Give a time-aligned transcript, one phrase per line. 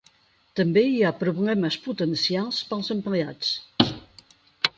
[0.59, 3.53] També hi ha problemes potencials pels empleats.